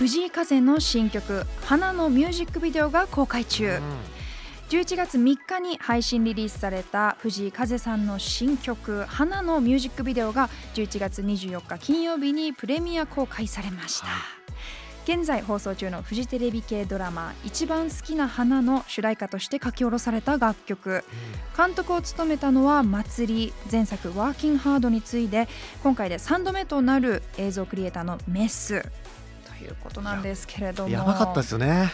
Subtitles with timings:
[0.00, 3.82] 藤井風の新曲「花」のミュージックビデオが公開中。
[4.70, 14.06] 11月3日に配信リリースされた藤井風さんの新曲「花」のミュージックビデオが11月24日金曜日にプレミア公開されました。
[15.04, 21.04] 現在放送中のフジテレビ系ドラマ「一番好きな花」の主題歌として書き下ろされた楽曲。
[21.54, 25.46] 監督を務めたのは祭り前作「ワーキンハード」に次いで
[25.82, 28.82] 今回で3度目となる映像クリエイターのメス。
[28.82, 28.88] と
[29.64, 30.90] いうことなんですけれども。
[30.90, 31.92] やばかったですよね。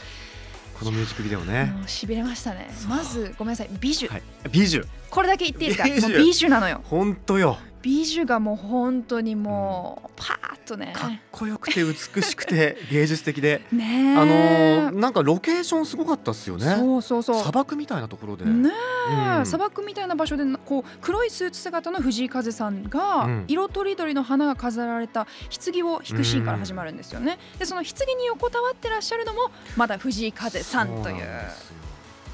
[0.79, 1.73] このミュージックビデオね。
[1.87, 2.69] しびれましたね。
[2.87, 4.23] まずごめんなさい美女、はい。
[4.51, 5.85] 美女これだけ言っていいですか？
[5.89, 6.81] 美女もう美女なのよ。
[6.85, 7.59] 本当よ。
[7.81, 10.93] 美女がもう本当にもうパとね。
[10.95, 13.63] かっこよくて美しくて 芸術的で。
[13.73, 14.17] ねえ。
[14.17, 16.75] あのーなんかロケーションすごかったっすよね。
[16.77, 17.41] そうそうそう。
[17.41, 18.45] 砂漠みたいなところで。
[18.45, 18.71] ね
[19.11, 19.47] え、うん。
[19.47, 23.45] 砂漠みたいな場所でこう黒いスーツ姿の藤井風さんが、うん。
[23.49, 25.27] 色とりどりの花が飾られた
[25.65, 27.39] 棺を引くシーンから始まるんですよね。
[27.59, 31.27] でその棺に横たわってらっしゃるのもまだ藤井風さんという。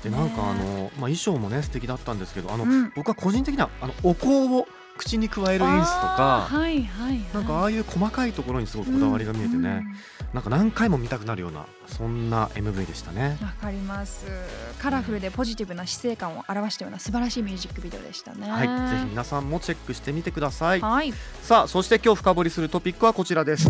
[0.02, 2.92] でなんかあの、まあ、衣装もね素敵だったんですけどあの、うん。
[2.96, 4.66] 僕は個人的にはあのお香を
[5.02, 9.64] 口に加える演出とかはいはいはい、なんかああいう細かいところにすごくこだわりが見えてね、うん。
[9.66, 9.96] うん
[10.32, 13.36] なんか何回も見たくなるようなそんな MV でしたね。
[13.42, 14.26] わかります。
[14.78, 18.50] カラフルでポジティブな姿勢感を表したような素晴らしいミュージックビデオでしたね。
[18.50, 20.80] はい、ぜひ皆さんもチェックしてみてください。
[20.80, 21.12] はい。
[21.42, 23.68] さあ、そして今日深掘りするトピックはこちらです。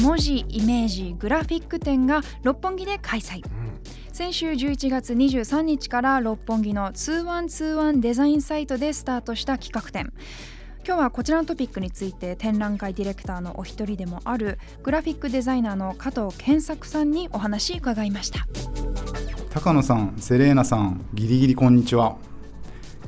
[0.00, 3.44] 文字イメージグラフィック展が六本木で開催。
[3.54, 3.59] うん
[4.12, 10.12] 先週11月23日から六本木の2121デザインサイトでスタートした企画展
[10.86, 18.46] 今日はこちらのトピックについて展覧会ディレクターのお一人でもあるグラフィックデザイナーの加藤健作さんにお話伺いました
[19.50, 22.16] 高野さん、セレーナさん、ギリギリこんにちは。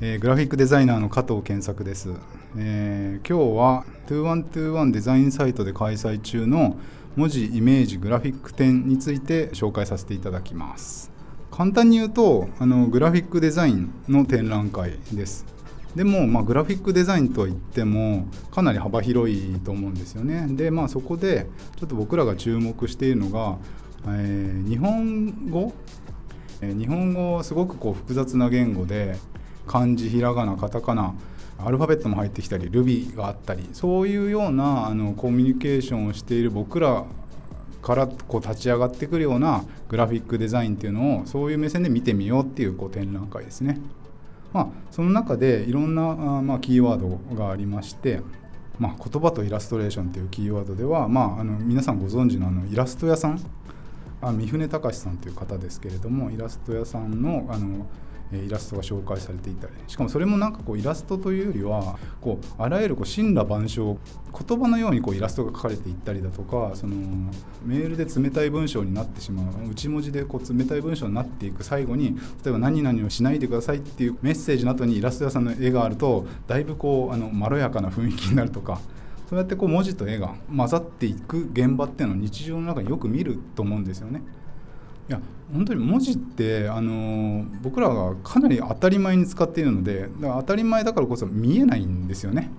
[0.00, 2.10] えーグラフィックデザイナーの加藤健作です。
[2.56, 6.76] えー今日は2121デザインサイトで開催中の
[7.16, 11.10] 文字イメージグラフィック展について紹介させていただきます。
[11.50, 15.46] 簡単に言うと、あのグラフィックデザインの展覧会です。
[15.94, 20.46] でも、まあ、グラフィックデザインといってもかなり幅広いと思うんですよね。
[20.50, 21.46] で、まあ、そこで
[21.76, 23.58] ちょっと僕らが注目しているのが、
[24.06, 25.72] えー日本語？
[26.60, 29.16] えー日本語はすごくこう複雑な言語で
[29.66, 31.14] 漢字ひらがなカタカナ
[31.64, 37.04] アルファベットも入ってきたりルビーがあったりそういうようなあのコミュニケーションをしている僕ら
[37.82, 43.80] からこう立ち上がってくるようなグラフィックデザインっていうのをそういう目線で見てみようっていうこう展覧会ですね。
[44.52, 48.20] まあ、その中でいろんなあまあキーワードがありまして、
[48.78, 53.40] まあ、言葉とイラストレーションというキーワードでは、まあ、あの皆さんご存知のあのイラスト屋さん
[54.20, 57.86] あ三船隆さんという方ですけれどもイラスト屋さんのあの
[58.38, 63.98] イラストが紹介されていたりしかもそれもなんかこうイラストというよりはこうあらゆるこう神羅万象
[64.48, 66.94] 言葉のようにこうイラストが描かれていったりだとかその
[67.64, 78.80] メールで冷たい文章になってしまう内文字でこう冷たい文章になっていく最後に例えば何々をしないでくださいっていうメッセージの後にイラスト屋さんの絵があるとだいぶこうあのまろやかな雰囲気になるとか
[79.32, 84.20] そうやってこう文字と絵が混ざっていく現場っていうのを日常の中によく見ると思うんですよね。
[85.08, 85.20] いや
[85.52, 92.50] 本当に文字ってあの僕らがかなり当たり前に使っているのでだから当たり前だからこそ見えないんですよね。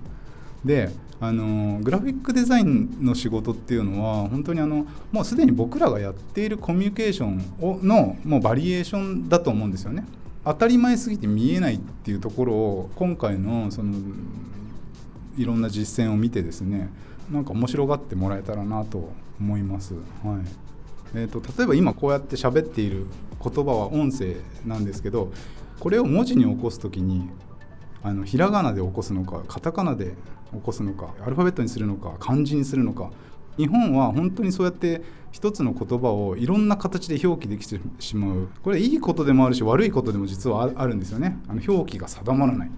[0.64, 0.90] で
[1.20, 10.04] あのグラフィックデザインの仕事っていうのは本当にあのもうすでに僕らがやっているコミュニケーションをのもうバリエーションだと思うんですよね。
[10.44, 13.94] 当たり前すぎて見えないっていうところを今回のその
[15.36, 16.90] いろんな実践を見てですね
[17.32, 19.10] なんか面白がってもらえたらなと
[19.40, 19.94] 思います。
[19.94, 20.73] はい
[21.14, 23.06] えー、と例えば今こうやって喋っている
[23.42, 25.32] 言葉は音声なんですけど
[25.80, 27.28] これを文字に起こす時に
[28.02, 30.14] あのひらがなで起こすのかカタカナで
[30.52, 33.10] 起こすのかアルファベットにするのか漢字にするのか
[33.56, 38.48] 日本は本当にそうやって一つの言葉をいろんな形で表記できてしまう。
[38.62, 41.38] これいいことでもあるし悪いことでも実はあるんですよね。
[41.48, 42.70] あの表記が定まらない、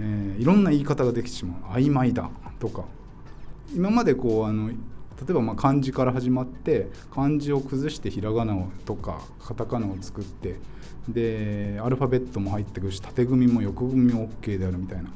[0.00, 1.72] えーいろんな言い方ができてしまう。
[1.72, 2.84] 曖昧だとか。
[3.74, 4.70] 今までこうあの
[5.20, 10.56] 例えばまあ漢字から始まって漢字を崩してひらがなをとかカタカナを作って
[11.08, 15.10] でアルファベットも入ってくるし縦組みも横組みも OK であるみたいな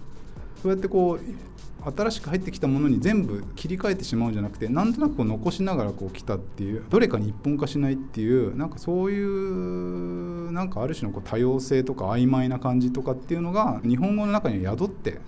[0.62, 15.20] そうやってこう新しく入ってきたものに全部切り替えてしまうんじゃなくてなんとなくこう残しながらこう来たっていうどれかに一本化しないっていうなんかそういうなんかある種のこう多様性とか曖昧な感じとかっていうのが日本語の中には宿って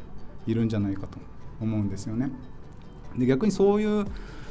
[0.47, 1.19] いるんじゃないかと
[1.61, 2.31] 思うんですよね。
[3.19, 4.07] で逆にそういう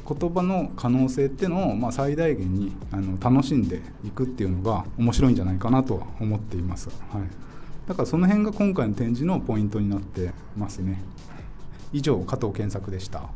[0.08, 7.22] 言葉の可能性っていうのを、まあ、最大限にあの楽しんでいくっていうのが面白いんじゃないかなとは思っています、はい、
[7.88, 11.02] だからその辺が今回の展示のポイントになってますね。
[11.94, 13.30] 以上加藤健作でした。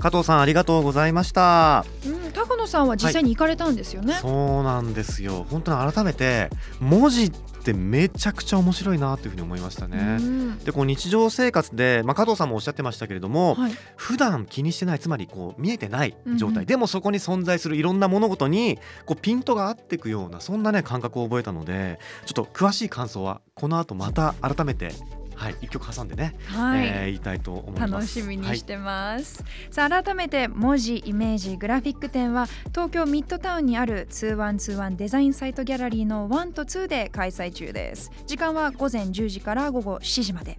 [0.00, 1.84] 加藤さんありがとうございました。
[2.06, 4.14] うん、高野さんは実際に行かれたんですよね？
[4.14, 5.44] そうなんですよ。
[5.50, 6.50] 本当に改めて
[6.80, 10.58] 文字ってめちゃくちゃ面白いなというふうに思いましたね、うん。
[10.60, 16.58] でこう日常生活で、まあ、加藤さんもおっしゃってましたけれども、はい、普段気にしてないつまりこう見えてない状態、うん。
[16.58, 24.92] うんでもそこに存在するいろんな物事にこうピントが合っていくようなそんなね感覚を覚えたのでちょっと詳しい感想はこの後また改めて
[25.38, 26.84] はい一曲挟んでね、はい。
[26.84, 27.92] えー言いたいと思います。
[27.92, 38.10] 楽しみにしてます、さあ改めて文字イメージグラフィック展は東京ミッドタウンにある2121デザインサイトギャラリーの1と2で開催中です。
[38.26, 40.58] 時間は午前10時から午後7時まで、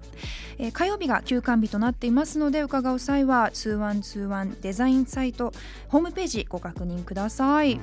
[0.57, 5.51] えー火曜日が休館日となっていますので伺う際は2121デザインサイト
[5.89, 7.81] ホームページご確認ください、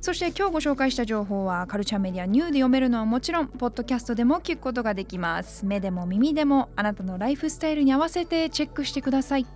[0.00, 9.46] そして今日ご紹介した情報はカルチャーメディアニューで読めるのはもちろんポッドキャストでも聞くことができます目でも耳でもあなたのライフスタイルに合わせてチェックしてください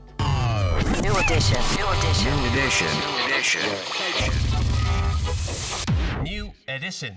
[1.02, 1.58] New edition.
[1.76, 2.32] New edition.
[2.34, 3.60] New edition.
[6.22, 7.12] New edition.